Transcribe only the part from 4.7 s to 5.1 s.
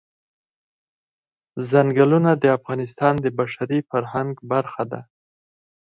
ده.